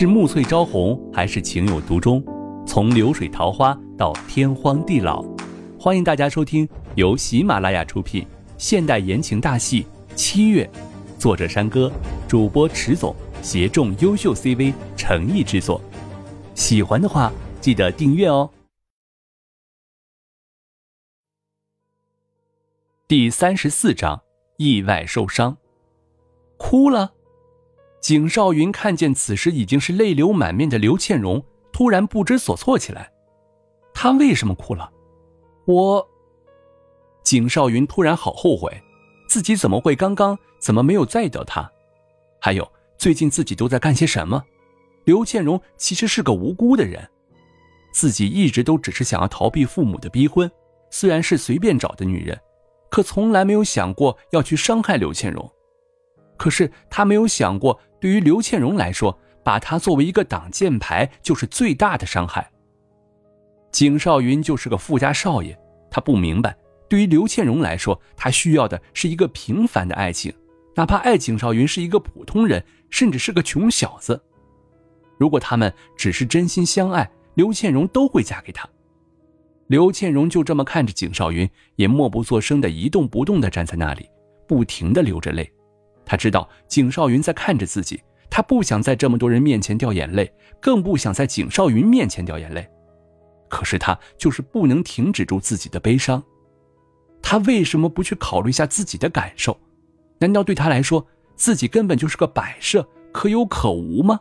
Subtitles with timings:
[0.00, 2.24] 是暮翠朝红，还是情有独钟？
[2.64, 5.24] 从流水桃花到天荒地老，
[5.76, 8.24] 欢迎大家收听由喜马拉雅出品
[8.56, 9.82] 现代言情大戏
[10.14, 10.70] 《七月》，
[11.20, 11.90] 作者山歌，
[12.28, 15.80] 主播迟总，协众优秀 CV 诚意制作。
[16.54, 18.48] 喜欢的话，记得订阅哦。
[23.08, 24.22] 第三十四章，
[24.58, 25.56] 意外受伤，
[26.56, 27.14] 哭了。
[28.00, 33.12] 景少云看见此时已经是泪流满面的刘倩蓉，突然不知所措起来。
[33.92, 34.90] 她为什么哭了？
[35.66, 36.06] 我……
[37.24, 38.80] 景少云突然好后悔，
[39.28, 41.68] 自己怎么会刚刚怎么没有在意到她？
[42.40, 42.66] 还有
[42.96, 44.42] 最近自己都在干些什么？
[45.04, 47.06] 刘倩蓉其实是个无辜的人，
[47.92, 50.50] 自己一直都只是想要逃避父母的逼婚，
[50.88, 52.38] 虽然是随便找的女人，
[52.88, 55.50] 可从来没有想过要去伤害刘倩蓉。
[56.36, 57.78] 可是他没有想过。
[58.00, 62.50] 对于刘倩荣来说，把她作为一个挡箭牌就是最大的伤害。
[63.70, 65.56] 景少云就是个富家少爷，
[65.90, 66.56] 他不明白，
[66.88, 70.32] 对于刘倩荣来说，他需要的是一个平凡的爱情，
[70.74, 74.20] 哪怕爱景少云是一个普通人，甚至是个穷小子。
[75.18, 78.68] 如果他们只是真心相爱，刘倩荣都会嫁给他。
[79.66, 84.08] 刘倩荣就这么看着景少云，也默不作声的一动不动的站在那里，
[84.46, 85.52] 不停的流着泪。
[86.08, 92.66] 他知道景少云在看着自己，他不想在这么多人面前掉眼泪，更不想在景少云面前掉眼泪。
[93.50, 96.22] 可是他就是不能停止住自己的悲伤。
[97.20, 99.58] 他为什么不去考虑一下自己的感受？
[100.18, 101.06] 难道对他来说，
[101.36, 104.18] 自己根本就是个摆设，可有可无吗？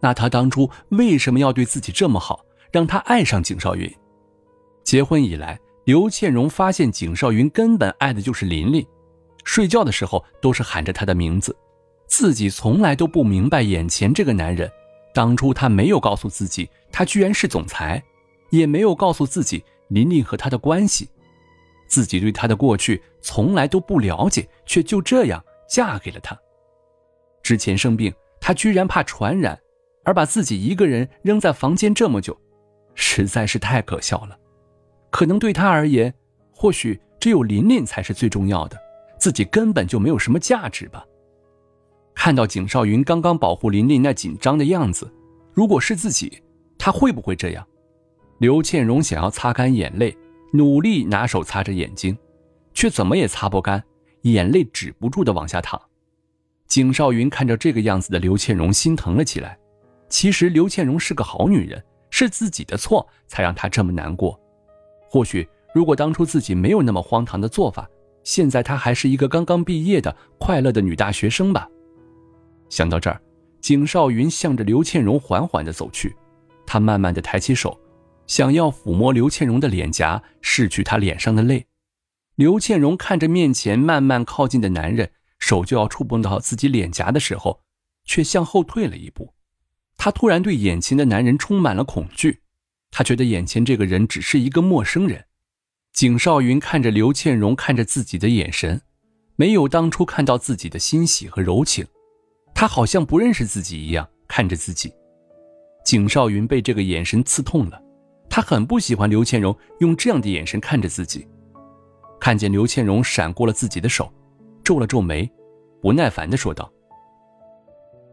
[0.00, 3.90] 那他当初为什么要对自己这么好，让他爱上景少云？
[4.84, 8.86] 结婚以来，刘倩蓉发现景少云根本爱的就是琳琳。
[9.46, 11.56] 睡觉的时候都是喊着他的名字，
[12.06, 14.70] 自己从来都不明白眼前这个男人。
[15.14, 18.02] 当初他没有告诉自己，他居然是总裁，
[18.50, 21.08] 也没有告诉自己琳琳和他的关系。
[21.88, 26.36] 自己对他的过去从来都不了解，却就这样嫁给了他。
[27.40, 29.58] 之前生病，他居然怕传染，
[30.04, 32.36] 而把自己一个人扔在房间这么久，
[32.96, 34.36] 实在是太可笑了。
[35.10, 36.12] 可能对他而言，
[36.52, 38.76] 或许只有琳琳才是最重要的。
[39.18, 41.04] 自己根本就没有什么价值吧？
[42.14, 45.12] 看到景少云刚刚保护琳琳那紧张的样子，
[45.52, 46.42] 如果是自己，
[46.78, 47.66] 他会不会这样？
[48.38, 50.16] 刘倩蓉想要擦干眼泪，
[50.52, 52.16] 努力拿手擦着眼睛，
[52.74, 53.82] 却怎么也擦不干，
[54.22, 55.80] 眼泪止不住的往下淌。
[56.66, 59.58] 景少云看着这个样子的刘倩蓉，心疼了起来。
[60.08, 64.38] 其实刘倩蓉是个好女人，是自己的错才让她这么难过。
[65.08, 67.88] 或许如果当初自己没有那么荒唐的做法。
[68.26, 71.68] 现在她还是一个刚刚毕业的快乐的女大学生吧。
[72.68, 73.22] 想到这儿，
[73.60, 76.14] 景少云向着刘倩蓉缓缓地走去，
[76.66, 77.80] 他慢慢地抬起手，
[78.26, 81.66] 想要抚摸刘倩蓉的脸颊，拭去她脸上的泪。
[82.34, 87.60] 刘倩蓉看着面前慢慢靠近的男人，手就要触碰到自己脸颊的时候，
[88.04, 89.32] 却向后退了一步。
[89.96, 92.40] 她突然对眼前的男人充满了恐惧，
[92.90, 95.24] 她觉得眼前这个人只是一个陌生人。
[95.96, 98.78] 景少云看着刘倩荣看着自己的眼神，
[99.34, 101.86] 没有当初看到自己的欣喜和柔情，
[102.54, 104.92] 他好像不认识自己一样看着自己。
[105.86, 107.82] 景少云被这个眼神刺痛了，
[108.28, 111.26] 他很不喜欢刘倩荣用这样的眼神看着自己。
[112.20, 114.12] 看见刘倩荣闪过了自己的手，
[114.62, 115.26] 皱了皱眉，
[115.80, 116.70] 不耐烦地说道：“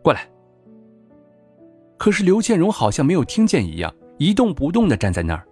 [0.00, 0.30] 过来。”
[1.98, 5.44] 可是刘倩荣好像没有听见一样，一动不动地站在那儿。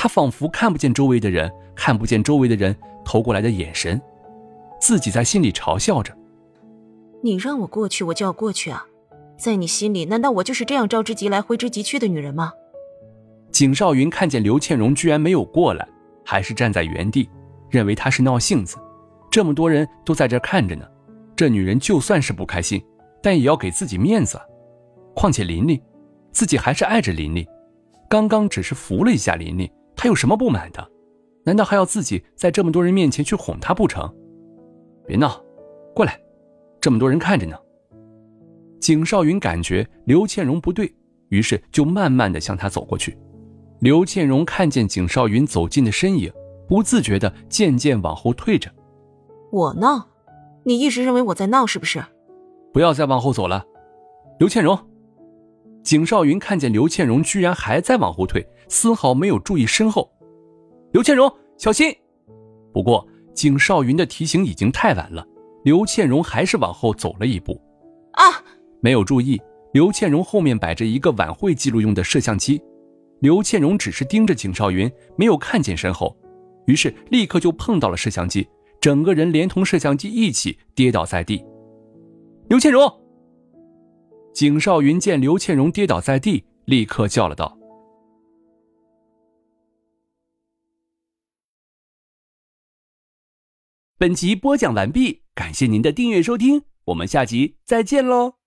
[0.00, 4.00] 他仿佛看不见周围的人，看不见周围的人投过来的眼神，
[4.80, 6.16] 自己在心里嘲笑着
[7.20, 8.86] ：“你让我过去，我就要过去啊！
[9.36, 12.52] 在你心里，难道我就是这样招之即来挥之即去的女人吗？”
[13.50, 15.84] 景少云看见刘倩蓉居然没有过来，
[16.24, 17.28] 还是站在原地，
[17.68, 18.76] 认为她是闹性子。
[19.28, 20.86] 这么多人都在这看着呢，
[21.34, 22.80] 这女人就算是不开心，
[23.20, 24.40] 但也要给自己面子。
[25.12, 25.82] 况且琳琳，
[26.30, 27.44] 自己还是爱着琳琳，
[28.08, 29.68] 刚刚只是扶了一下琳琳。
[29.98, 30.90] 他有什么不满的？
[31.44, 34.08] 难道还要自己在这么多人面前去哄他不成？
[35.04, 35.42] 别闹，
[35.92, 36.20] 过来，
[36.80, 37.56] 这么多人看着呢。
[38.78, 40.94] 景少云感觉刘倩蓉不对，
[41.30, 43.18] 于是就慢慢的向他走过去。
[43.80, 46.32] 刘倩蓉看见景少云走近的身影，
[46.68, 48.70] 不自觉的渐渐往后退着。
[49.50, 50.06] 我闹？
[50.64, 52.00] 你一直认为我在闹是不是？
[52.72, 53.64] 不要再往后走了，
[54.38, 54.78] 刘倩蓉。
[55.88, 60.06] 景少云看见刘倩蓉居然还在往后退，丝毫没有注意身后。
[60.92, 61.90] 刘倩蓉，小心！
[62.74, 65.26] 不过景少云的提醒已经太晚了，
[65.64, 67.58] 刘倩蓉还是往后走了一步。
[68.12, 68.44] 啊！
[68.82, 69.40] 没有注意，
[69.72, 69.88] 刘。
[69.88, 72.60] 刘倩荣后面摆着一个晚会记录用的摄像机，
[73.20, 76.14] 刘倩荣只是盯着景少云，没有看见身后，
[76.66, 78.46] 于是立刻就碰到了摄像机，
[78.78, 81.42] 整个人连同摄像机一起跌倒在地。
[82.50, 82.92] 刘倩荣，
[84.32, 87.58] 景少云见刘倩荣跌倒在地，立刻叫了道。
[93.96, 98.37] 本集播讲完毕，感谢您的订阅收听，我们下集再见喽。